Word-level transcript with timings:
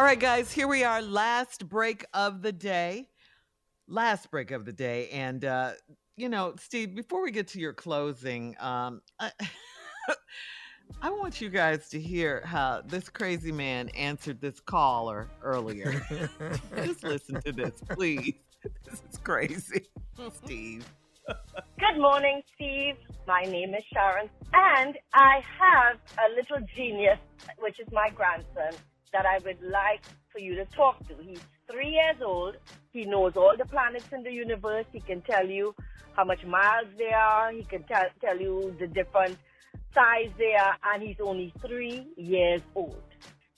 All 0.00 0.06
right, 0.06 0.18
guys, 0.18 0.50
here 0.50 0.66
we 0.66 0.82
are. 0.82 1.02
Last 1.02 1.68
break 1.68 2.06
of 2.14 2.40
the 2.40 2.52
day. 2.52 3.10
Last 3.86 4.30
break 4.30 4.50
of 4.50 4.64
the 4.64 4.72
day. 4.72 5.10
And, 5.10 5.44
uh, 5.44 5.72
you 6.16 6.30
know, 6.30 6.54
Steve, 6.58 6.94
before 6.94 7.22
we 7.22 7.30
get 7.30 7.48
to 7.48 7.60
your 7.60 7.74
closing, 7.74 8.56
um, 8.60 9.02
I, 9.18 9.30
I 11.02 11.10
want 11.10 11.42
you 11.42 11.50
guys 11.50 11.90
to 11.90 12.00
hear 12.00 12.42
how 12.46 12.80
this 12.86 13.10
crazy 13.10 13.52
man 13.52 13.90
answered 13.90 14.40
this 14.40 14.58
caller 14.58 15.28
earlier. 15.42 16.02
Just 16.82 17.04
listen 17.04 17.42
to 17.42 17.52
this, 17.52 17.74
please. 17.90 18.36
This 18.86 19.02
is 19.12 19.18
crazy. 19.18 19.84
Steve. 20.32 20.86
Good 21.78 22.00
morning, 22.00 22.40
Steve. 22.54 22.96
My 23.26 23.42
name 23.42 23.74
is 23.74 23.84
Sharon, 23.92 24.30
and 24.54 24.96
I 25.12 25.42
have 25.58 25.98
a 26.18 26.34
little 26.34 26.66
genius, 26.74 27.18
which 27.58 27.78
is 27.78 27.86
my 27.92 28.08
grandson, 28.08 28.80
that 29.12 29.26
I 29.26 29.38
would 29.44 29.62
like 29.62 30.02
for 30.32 30.38
you 30.38 30.54
to 30.56 30.64
talk 30.66 30.98
to. 31.08 31.14
He's 31.22 31.40
three 31.70 31.90
years 31.90 32.16
old. 32.24 32.56
He 32.92 33.04
knows 33.04 33.32
all 33.36 33.54
the 33.56 33.66
planets 33.66 34.06
in 34.12 34.22
the 34.22 34.32
universe. 34.32 34.86
He 34.92 35.00
can 35.00 35.22
tell 35.22 35.46
you 35.46 35.74
how 36.12 36.24
much 36.24 36.44
miles 36.44 36.88
they 36.98 37.12
are. 37.12 37.52
He 37.52 37.64
can 37.64 37.82
tell, 37.84 38.06
tell 38.20 38.38
you 38.38 38.74
the 38.78 38.86
different 38.86 39.38
size 39.94 40.30
they 40.38 40.54
are, 40.54 40.76
and 40.92 41.02
he's 41.02 41.20
only 41.20 41.52
three 41.66 42.06
years 42.16 42.62
old. 42.74 43.09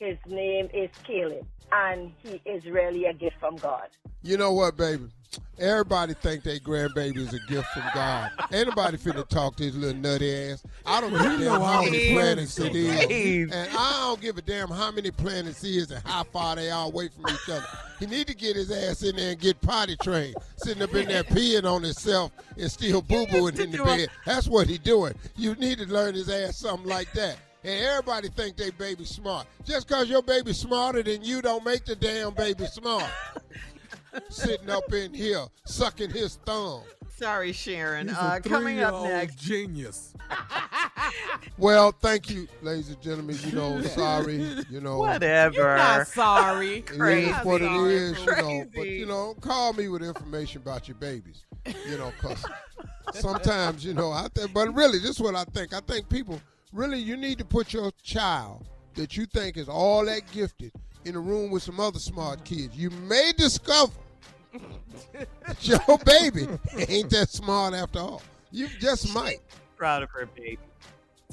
His 0.00 0.16
name 0.26 0.70
is 0.72 0.88
Caleb, 1.04 1.46
and 1.72 2.10
he 2.22 2.40
is 2.46 2.64
really 2.64 3.04
a 3.04 3.12
gift 3.12 3.36
from 3.38 3.56
God. 3.56 3.88
You 4.22 4.38
know 4.38 4.50
what, 4.50 4.78
baby? 4.78 5.08
Everybody 5.58 6.14
think 6.14 6.42
their 6.42 6.58
grandbaby 6.58 7.18
is 7.18 7.34
a 7.34 7.38
gift 7.50 7.68
from 7.74 7.82
God. 7.92 8.30
Anybody 8.50 8.96
finna 8.96 9.28
talk 9.28 9.56
to 9.56 9.64
his 9.64 9.76
little 9.76 10.00
nutty 10.00 10.34
ass. 10.34 10.64
I 10.86 11.02
don't 11.02 11.12
give 11.12 11.20
a 11.20 11.38
damn 11.38 11.60
how 11.60 11.82
many 11.82 12.12
planets 12.14 12.58
it 12.58 12.74
is. 12.74 13.52
And 13.52 13.70
I 13.76 14.00
don't 14.00 14.20
give 14.22 14.38
a 14.38 14.42
damn 14.42 14.70
how 14.70 14.90
many 14.90 15.10
planets 15.10 15.62
it 15.64 15.68
is 15.68 15.90
and 15.90 16.02
how 16.06 16.24
far 16.24 16.56
they 16.56 16.70
are 16.70 16.86
away 16.86 17.08
from 17.08 17.26
each 17.28 17.50
other. 17.50 17.66
He 17.98 18.06
need 18.06 18.26
to 18.28 18.34
get 18.34 18.56
his 18.56 18.70
ass 18.70 19.02
in 19.02 19.16
there 19.16 19.32
and 19.32 19.38
get 19.38 19.60
potty 19.60 19.96
trained. 20.02 20.34
Sitting 20.56 20.82
up 20.82 20.94
in 20.94 21.08
there 21.08 21.24
peeing 21.24 21.70
on 21.70 21.82
himself 21.82 22.32
and 22.56 22.72
still 22.72 23.02
boo-booing 23.02 23.60
in 23.60 23.70
the 23.70 23.84
bed. 23.84 24.08
That's 24.24 24.48
what 24.48 24.66
he 24.66 24.78
doing. 24.78 25.12
You 25.36 25.54
need 25.56 25.76
to 25.76 25.84
learn 25.84 26.14
his 26.14 26.30
ass 26.30 26.56
something 26.56 26.88
like 26.88 27.12
that. 27.12 27.36
And 27.62 27.84
everybody 27.84 28.28
think 28.28 28.56
they 28.56 28.70
baby 28.70 29.04
smart. 29.04 29.46
Just 29.64 29.86
because 29.86 30.08
your 30.08 30.22
baby 30.22 30.52
smarter 30.52 31.02
than 31.02 31.22
you 31.22 31.42
don't 31.42 31.64
make 31.64 31.84
the 31.84 31.94
damn 31.94 32.32
baby 32.32 32.64
smart 32.66 33.04
sitting 34.30 34.70
up 34.70 34.92
in 34.92 35.12
here 35.12 35.44
sucking 35.64 36.10
his 36.10 36.36
thumb. 36.46 36.82
Sorry, 37.08 37.52
Sharon. 37.52 38.08
Uh, 38.08 38.40
coming 38.42 38.80
up 38.80 39.02
next, 39.02 39.36
genius. 39.36 40.14
well, 41.58 41.92
thank 41.92 42.30
you, 42.30 42.48
ladies 42.62 42.88
and 42.88 43.00
gentlemen. 43.02 43.36
You 43.44 43.52
know, 43.52 43.82
sorry. 43.94 44.42
You 44.70 44.80
know, 44.80 45.00
whatever. 45.00 45.54
You're 45.54 45.76
not 45.76 46.06
sorry. 46.06 46.78
It 46.78 46.90
is 46.92 47.36
what 47.44 47.60
it 47.60 47.70
is. 47.70 48.18
You 48.20 48.36
know, 48.36 48.64
but 48.74 48.88
you 48.88 49.04
know, 49.04 49.34
call 49.42 49.74
me 49.74 49.88
with 49.88 50.02
information 50.02 50.62
about 50.62 50.88
your 50.88 50.94
babies. 50.94 51.44
You 51.86 51.98
know, 51.98 52.10
cause 52.22 52.42
sometimes 53.12 53.84
you 53.84 53.92
know 53.92 54.12
I 54.12 54.28
think, 54.34 54.54
but 54.54 54.74
really, 54.74 54.98
this 54.98 55.10
is 55.10 55.20
what 55.20 55.34
I 55.34 55.44
think. 55.44 55.74
I 55.74 55.80
think 55.80 56.08
people 56.08 56.40
really 56.72 56.98
you 56.98 57.16
need 57.16 57.38
to 57.38 57.44
put 57.44 57.72
your 57.72 57.90
child 58.02 58.66
that 58.94 59.16
you 59.16 59.26
think 59.26 59.56
is 59.56 59.68
all 59.68 60.04
that 60.04 60.30
gifted 60.32 60.72
in 61.04 61.16
a 61.16 61.20
room 61.20 61.50
with 61.50 61.62
some 61.62 61.80
other 61.80 61.98
smart 61.98 62.44
kids. 62.44 62.76
You 62.76 62.90
may 62.90 63.32
discover 63.36 63.92
your 65.60 65.98
baby 66.04 66.46
ain't 66.88 67.10
that 67.10 67.28
smart 67.30 67.74
after 67.74 68.00
all. 68.00 68.22
You 68.50 68.68
just 68.78 69.14
might. 69.14 69.40
Proud 69.76 70.02
of 70.02 70.10
her 70.10 70.26
baby. 70.26 70.58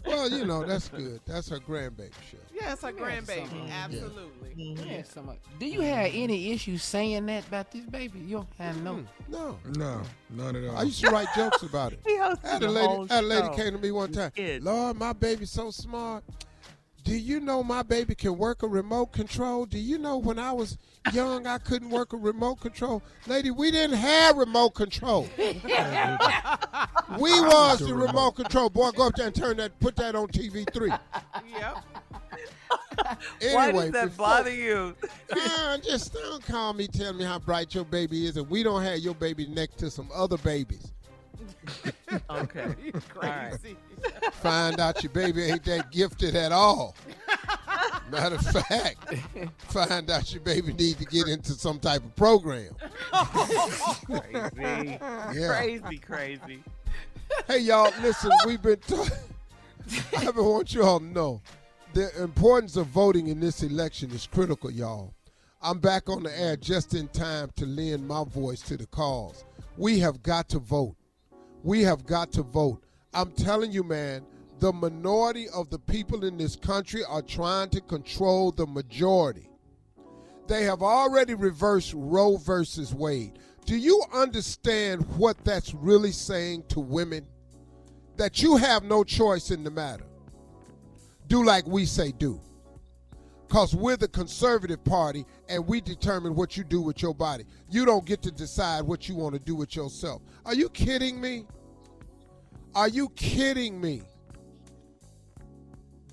Well, 0.05 0.29
you 0.29 0.45
know, 0.45 0.63
that's 0.65 0.87
good. 0.89 1.19
That's 1.25 1.49
her 1.49 1.59
grandbaby 1.59 2.11
show. 2.31 2.37
Yeah, 2.59 2.73
it's 2.73 2.81
her 2.81 2.91
grandbaby. 2.91 3.69
Absolutely. 3.69 4.53
Yeah. 4.55 4.83
Yeah, 4.85 5.03
some- 5.03 5.29
Do 5.59 5.65
you 5.65 5.81
have 5.81 6.09
any 6.13 6.51
issues 6.51 6.83
saying 6.83 7.25
that 7.27 7.47
about 7.47 7.71
this 7.71 7.85
baby? 7.85 8.19
You 8.19 8.37
don't 8.37 8.47
have 8.57 8.81
no. 8.83 9.03
No. 9.27 9.57
No, 9.75 10.01
none 10.31 10.55
at 10.55 10.69
all. 10.69 10.77
I 10.77 10.83
used 10.83 11.03
to 11.03 11.11
write 11.11 11.27
jokes 11.35 11.61
about 11.63 11.93
it. 11.93 11.99
He 12.07 12.17
I 12.17 12.35
had 12.43 12.63
a 12.63 12.69
lady, 12.69 13.07
had 13.13 13.23
a 13.23 13.27
lady 13.27 13.49
came 13.55 13.73
to 13.73 13.77
me 13.79 13.91
one 13.91 14.11
time. 14.11 14.31
Kid. 14.35 14.63
Lord, 14.63 14.97
my 14.97 15.13
baby's 15.13 15.51
so 15.51 15.69
smart. 15.71 16.23
Do 17.03 17.15
you 17.15 17.39
know 17.39 17.63
my 17.63 17.83
baby 17.83 18.15
can 18.15 18.37
work 18.37 18.63
a 18.63 18.67
remote 18.67 19.13
control? 19.13 19.65
Do 19.65 19.77
you 19.79 19.97
know 19.97 20.17
when 20.17 20.37
I 20.37 20.51
was 20.51 20.77
young 21.13 21.47
I 21.47 21.57
couldn't 21.57 21.89
work 21.89 22.11
a 22.11 22.17
remote 22.17 22.59
control? 22.59 23.01
Lady, 23.27 23.49
we 23.49 23.71
didn't 23.71 23.95
have 23.95 24.35
remote 24.35 24.71
control. 24.71 25.25
we 25.37 25.53
was 27.31 27.79
the 27.79 27.93
remote 27.95 28.31
control. 28.31 28.69
Boy, 28.69 28.91
go 28.91 29.07
up 29.07 29.15
there 29.15 29.27
and 29.27 29.35
turn 29.35 29.55
that, 29.57 29.79
put 29.79 29.95
that 29.97 30.15
on 30.15 30.27
TV 30.27 30.65
three. 30.73 30.91
Yep. 31.49 31.77
Anyway, 33.41 33.53
Why 33.53 33.71
does 33.71 33.91
that 33.91 34.05
before- 34.05 34.25
bother 34.25 34.53
you? 34.53 34.95
Ah, 35.33 35.77
just 35.83 36.13
don't 36.13 36.43
call 36.45 36.73
me, 36.73 36.87
tell 36.87 37.13
me 37.13 37.23
how 37.25 37.37
bright 37.39 37.75
your 37.75 37.83
baby 37.85 38.25
is, 38.27 38.37
and 38.37 38.49
we 38.49 38.63
don't 38.63 38.81
have 38.81 38.99
your 38.99 39.13
baby 39.13 39.45
next 39.47 39.77
to 39.79 39.91
some 39.91 40.09
other 40.13 40.37
babies. 40.37 40.91
Okay. 42.29 42.73
All 43.15 43.21
right. 43.21 43.57
Find 44.35 44.79
out 44.79 45.03
your 45.03 45.11
baby 45.11 45.43
ain't 45.43 45.63
that 45.65 45.91
gifted 45.91 46.35
at 46.35 46.51
all. 46.53 46.95
Matter 48.09 48.35
of 48.35 48.41
fact, 48.45 49.13
find 49.59 50.09
out 50.09 50.31
your 50.31 50.41
baby 50.41 50.73
need 50.73 50.97
to 50.99 51.05
get 51.05 51.27
into 51.27 51.51
some 51.53 51.79
type 51.79 52.03
of 52.03 52.15
program. 52.15 52.73
Crazy. 54.05 54.97
Yeah. 55.01 55.47
Crazy, 55.47 55.97
crazy. 55.97 56.63
Hey 57.47 57.59
y'all, 57.59 57.91
listen, 58.01 58.31
we've 58.45 58.61
been 58.61 58.79
talking. 58.79 59.11
I 60.17 60.29
want 60.31 60.73
you 60.73 60.83
all 60.83 60.99
to 60.99 61.05
know 61.05 61.41
the 61.97 62.21
importance 62.21 62.75
of 62.75 62.85
voting 62.85 63.25
in 63.25 63.39
this 63.39 63.63
election 63.63 64.11
is 64.11 64.27
critical, 64.27 64.69
y'all. 64.69 65.15
I'm 65.63 65.79
back 65.79 66.09
on 66.09 66.21
the 66.21 66.39
air 66.39 66.55
just 66.55 66.93
in 66.93 67.07
time 67.07 67.49
to 67.55 67.65
lend 67.65 68.07
my 68.07 68.23
voice 68.23 68.61
to 68.67 68.77
the 68.77 68.85
cause. 68.85 69.43
We 69.77 69.97
have 69.97 70.21
got 70.21 70.47
to 70.49 70.59
vote. 70.59 70.95
We 71.63 71.81
have 71.81 72.05
got 72.05 72.31
to 72.33 72.43
vote. 72.43 72.83
I'm 73.15 73.31
telling 73.31 73.71
you, 73.71 73.83
man, 73.83 74.27
the 74.59 74.71
minority 74.71 75.47
of 75.49 75.71
the 75.71 75.79
people 75.79 76.23
in 76.23 76.37
this 76.37 76.55
country 76.55 77.03
are 77.03 77.23
trying 77.23 77.71
to 77.71 77.81
control 77.81 78.51
the 78.51 78.67
majority. 78.67 79.49
They 80.45 80.65
have 80.65 80.83
already 80.83 81.33
reversed 81.33 81.95
Roe 81.95 82.37
versus 82.37 82.93
Wade. 82.93 83.39
Do 83.65 83.75
you 83.75 84.03
understand 84.13 85.03
what 85.17 85.43
that's 85.43 85.73
really 85.73 86.11
saying 86.11 86.65
to 86.67 86.79
women? 86.79 87.25
That 88.17 88.43
you 88.43 88.57
have 88.57 88.83
no 88.83 89.03
choice 89.03 89.49
in 89.49 89.63
the 89.63 89.71
matter. 89.71 90.05
Do 91.27 91.43
like 91.43 91.65
we 91.67 91.85
say 91.85 92.11
do. 92.11 92.39
Because 93.47 93.73
we're 93.73 93.95
the 93.95 94.09
conservative 94.09 94.83
party 94.83 95.25
and 95.47 95.65
we 95.65 95.79
determine 95.79 96.35
what 96.35 96.57
you 96.57 96.63
do 96.65 96.81
with 96.81 97.01
your 97.01 97.13
body. 97.13 97.45
You 97.69 97.85
don't 97.85 98.05
get 98.05 98.21
to 98.23 98.31
decide 98.31 98.81
what 98.81 99.07
you 99.07 99.15
want 99.15 99.35
to 99.35 99.39
do 99.39 99.55
with 99.55 99.75
yourself. 99.75 100.21
Are 100.45 100.53
you 100.53 100.67
kidding 100.69 101.21
me? 101.21 101.45
Are 102.75 102.89
you 102.89 103.09
kidding 103.09 103.79
me? 103.79 104.01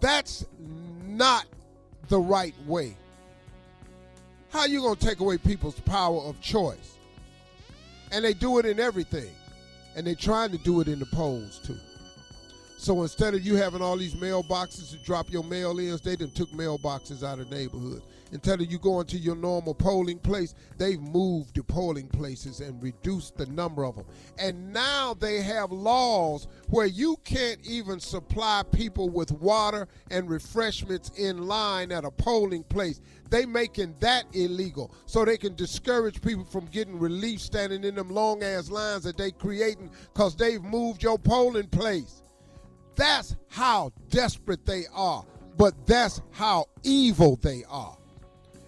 That's 0.01 0.47
not 1.05 1.47
the 2.09 2.21
right 2.21 2.55
way. 2.67 2.97
How 4.51 4.61
are 4.61 4.69
you 4.69 4.81
going 4.83 4.97
to 4.97 5.07
take 5.07 5.19
away 5.19 5.37
people's 5.37 5.81
power 5.81 6.21
of 6.21 6.41
choice? 6.41 6.99
And 8.13 8.25
they 8.25 8.35
do 8.35 8.59
it 8.59 8.67
in 8.67 8.79
everything. 8.79 9.31
And 9.97 10.07
they're 10.07 10.15
trying 10.15 10.51
to 10.53 10.59
do 10.59 10.81
it 10.81 10.87
in 10.87 11.01
the 11.01 11.07
polls 11.07 11.61
too. 11.65 11.79
So 12.77 13.03
instead 13.03 13.35
of 13.35 13.43
you 13.43 13.55
having 13.57 13.83
all 13.83 13.97
these 13.97 14.15
mailboxes 14.15 14.91
to 14.91 14.99
drop 15.05 15.31
your 15.31 15.45
mail 15.45 15.79
in, 15.79 15.99
they 16.05 16.17
done 16.17 16.31
took 16.31 16.51
mailboxes 16.51 17.23
out 17.23 17.39
of 17.39 17.51
neighborhoods. 17.51 18.03
Instead 18.33 18.61
of 18.61 18.71
you 18.71 18.79
going 18.79 19.07
to 19.07 19.17
your 19.17 19.37
normal 19.37 19.75
polling 19.75 20.19
place, 20.19 20.55
they've 20.77 21.01
moved 21.01 21.55
the 21.55 21.63
polling 21.63 22.09
places 22.09 22.61
and 22.61 22.83
reduced 22.83 23.37
the 23.37 23.47
number 23.47 23.85
of 23.85 23.95
them. 23.95 24.05
And 24.39 24.73
now 24.73 25.15
they 25.15 25.41
have 25.41 25.71
laws 25.71 26.49
where 26.69 26.87
you 26.87 27.17
can't 27.25 27.61
even 27.65 28.01
supply 28.01 28.65
people 28.73 29.09
with 29.09 29.31
water 29.31 29.87
and 30.11 30.29
refreshments 30.29 31.11
in 31.17 31.47
line 31.47 31.93
at 31.93 32.05
a 32.05 32.11
polling 32.11 32.65
place. 32.65 33.01
They 33.31 33.47
making 33.47 33.95
that 34.01 34.25
illegal 34.33 34.93
so 35.07 35.25
they 35.25 35.37
can 35.37 35.55
discourage 35.55 36.21
people 36.21 36.45
from 36.45 36.67
getting 36.67 36.99
relief 36.99 37.41
standing 37.41 37.85
in 37.85 37.95
them 37.95 38.09
long 38.09 38.43
ass 38.43 38.69
lines 38.69 39.05
that 39.05 39.17
they 39.17 39.31
creating 39.31 39.91
because 40.13 40.35
they've 40.35 40.63
moved 40.63 41.05
your 41.05 41.19
polling 41.19 41.69
place. 41.69 42.24
That's 42.97 43.37
how 43.49 43.93
desperate 44.11 44.65
they 44.65 44.85
are, 44.93 45.25
but 45.57 45.75
that's 45.87 46.21
how 46.31 46.67
evil 46.83 47.37
they 47.37 47.65
are. 47.69 47.97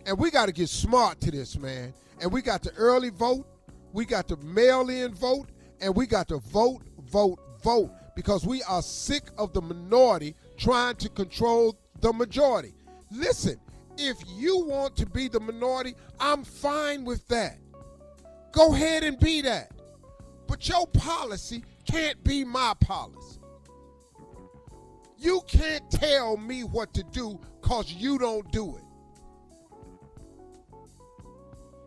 And 0.05 0.19
we 0.19 0.31
got 0.31 0.47
to 0.47 0.53
get 0.53 0.69
smart 0.69 1.21
to 1.23 1.31
this, 1.31 1.59
man. 1.59 1.93
And 2.21 2.33
we 2.33 2.43
got 2.43 2.63
to 2.63 2.73
early 2.77 3.11
vote, 3.11 3.47
we 3.93 4.05
got 4.05 4.29
to 4.29 4.37
mail 4.37 4.89
in 4.89 5.15
vote, 5.15 5.49
and 5.81 5.95
we 5.95 6.07
got 6.07 6.29
to 6.29 6.39
vote, 6.39 6.83
vote, 7.11 7.39
vote 7.63 7.91
because 8.15 8.47
we 8.47 8.63
are 8.63 8.83
sick 8.83 9.25
of 9.37 9.53
the 9.53 9.61
minority 9.61 10.35
trying 10.57 10.97
to 10.97 11.09
control 11.09 11.79
the 12.01 12.13
majority. 12.13 12.75
Listen, 13.11 13.61
if 13.99 14.17
you 14.27 14.65
want 14.65 14.97
to 14.97 15.07
be 15.07 15.29
the 15.29 15.41
minority, 15.41 15.95
I'm 16.19 16.43
fine 16.43 17.05
with 17.05 17.27
that. 17.29 17.59
Go 18.53 18.75
ahead 18.75 19.05
and 19.05 19.19
be 19.19 19.43
that. 19.43 19.71
But 20.47 20.69
your 20.69 20.87
policy 20.87 21.63
can't 21.87 22.23
be 22.25 22.45
my 22.45 22.75
policy. 22.81 23.26
You 25.19 25.41
can't 25.47 25.91
tell 25.91 26.37
me 26.37 26.63
what 26.63 26.93
to 26.95 27.03
do 27.05 27.41
because 27.61 27.93
you 27.93 28.19
don't 28.19 28.51
do 28.53 28.77
it. 28.77 28.83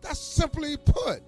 That's 0.02 0.20
simply 0.20 0.76
put. 0.76 1.22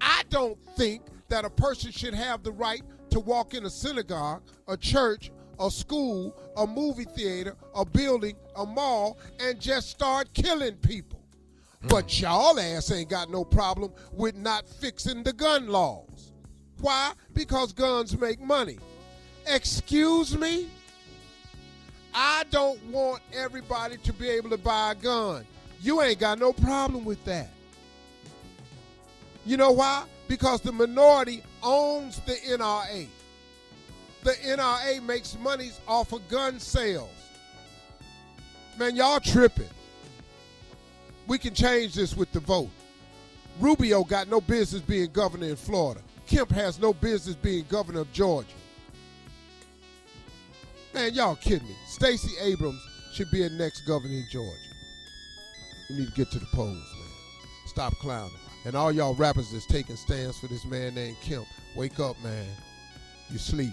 I 0.00 0.22
don't 0.30 0.58
think 0.76 1.02
that 1.28 1.44
a 1.44 1.50
person 1.50 1.92
should 1.92 2.14
have 2.14 2.42
the 2.42 2.52
right 2.52 2.82
to 3.10 3.20
walk 3.20 3.54
in 3.54 3.66
a 3.66 3.70
synagogue, 3.70 4.42
a 4.66 4.76
church, 4.76 5.30
a 5.60 5.70
school, 5.70 6.34
a 6.56 6.66
movie 6.66 7.04
theater, 7.04 7.54
a 7.74 7.84
building, 7.84 8.36
a 8.56 8.64
mall, 8.64 9.18
and 9.40 9.60
just 9.60 9.90
start 9.90 10.32
killing 10.34 10.76
people. 10.76 11.20
But 11.88 12.10
hmm. 12.12 12.24
y'all 12.24 12.58
ass 12.58 12.90
ain't 12.90 13.10
got 13.10 13.30
no 13.30 13.44
problem 13.44 13.92
with 14.12 14.34
not 14.34 14.68
fixing 14.68 15.22
the 15.22 15.32
gun 15.32 15.68
laws. 15.68 16.32
Why? 16.80 17.12
Because 17.34 17.72
guns 17.72 18.18
make 18.18 18.40
money. 18.40 18.78
Excuse 19.46 20.36
me? 20.36 20.68
I 22.20 22.42
don't 22.50 22.82
want 22.86 23.22
everybody 23.32 23.96
to 23.98 24.12
be 24.12 24.28
able 24.28 24.50
to 24.50 24.58
buy 24.58 24.90
a 24.90 24.94
gun. 24.96 25.46
You 25.80 26.02
ain't 26.02 26.18
got 26.18 26.40
no 26.40 26.52
problem 26.52 27.04
with 27.04 27.24
that. 27.26 27.48
You 29.46 29.56
know 29.56 29.70
why? 29.70 30.02
Because 30.26 30.60
the 30.60 30.72
minority 30.72 31.44
owns 31.62 32.18
the 32.22 32.32
NRA. 32.32 33.06
The 34.24 34.32
NRA 34.32 35.00
makes 35.00 35.38
monies 35.38 35.78
off 35.86 36.12
of 36.12 36.28
gun 36.28 36.58
sales. 36.58 37.08
Man, 38.80 38.96
y'all 38.96 39.20
tripping. 39.20 39.70
We 41.28 41.38
can 41.38 41.54
change 41.54 41.94
this 41.94 42.16
with 42.16 42.32
the 42.32 42.40
vote. 42.40 42.70
Rubio 43.60 44.02
got 44.02 44.26
no 44.26 44.40
business 44.40 44.82
being 44.82 45.12
governor 45.12 45.46
in 45.46 45.56
Florida. 45.56 46.00
Kemp 46.26 46.50
has 46.50 46.80
no 46.80 46.92
business 46.92 47.36
being 47.36 47.64
governor 47.68 48.00
of 48.00 48.12
Georgia. 48.12 48.48
Man, 50.98 51.14
y'all 51.14 51.36
kidding 51.36 51.68
me. 51.68 51.76
Stacey 51.86 52.32
Abrams 52.42 52.84
should 53.12 53.30
be 53.30 53.44
a 53.44 53.50
next 53.50 53.82
governor 53.82 54.14
in 54.14 54.26
Georgia. 54.32 54.50
You 55.88 55.98
need 56.00 56.08
to 56.08 56.12
get 56.14 56.28
to 56.32 56.40
the 56.40 56.46
polls, 56.46 56.74
man. 56.74 57.08
Stop 57.66 57.92
clowning. 58.00 58.34
And 58.64 58.74
all 58.74 58.90
y'all 58.90 59.14
rappers 59.14 59.52
that's 59.52 59.64
taking 59.66 59.94
stands 59.94 60.40
for 60.40 60.48
this 60.48 60.64
man 60.64 60.96
named 60.96 61.16
Kemp, 61.22 61.46
wake 61.76 62.00
up, 62.00 62.20
man. 62.24 62.44
You 63.30 63.38
sleep. 63.38 63.70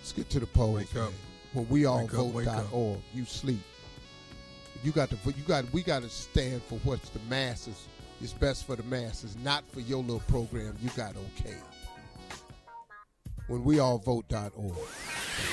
Let's 0.00 0.12
get 0.12 0.30
to 0.30 0.40
the 0.40 0.46
polls, 0.46 0.76
Wake 0.78 0.94
man. 0.94 1.04
up. 1.04 1.12
When 1.52 1.68
we 1.68 1.84
all 1.84 2.00
Wake 2.06 2.14
up, 2.14 2.26
wake 2.28 2.46
up. 2.46 2.64
vote.org, 2.70 3.00
you 3.12 3.26
sleep. 3.26 3.60
You 4.82 4.92
got 4.92 5.10
to 5.10 5.16
you 5.26 5.42
got 5.46 5.70
we 5.74 5.82
got 5.82 6.00
to 6.04 6.08
stand 6.08 6.62
for 6.62 6.78
what's 6.84 7.10
the 7.10 7.20
masses 7.28 7.86
is 8.22 8.32
best 8.32 8.64
for 8.66 8.76
the 8.76 8.82
masses, 8.84 9.36
not 9.44 9.62
for 9.70 9.80
your 9.80 10.00
little 10.00 10.20
program 10.20 10.74
you 10.82 10.88
got 10.96 11.14
okay. 11.38 11.56
When 13.46 13.62
we 13.62 13.78
all 13.78 13.98
vote.org. 13.98 14.74